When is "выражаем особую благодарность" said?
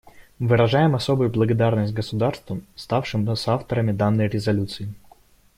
0.39-1.93